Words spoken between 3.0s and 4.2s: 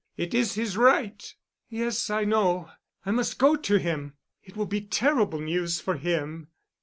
I must go to him.